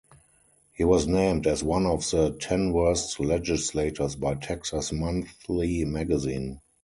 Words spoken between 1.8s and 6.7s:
of the "Ten Worst Legislators" by "Texas Monthly" magazine.